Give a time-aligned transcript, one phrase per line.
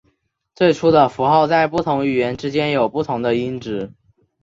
[0.55, 3.93] 最初的符号在不同语言之间有不同的音值。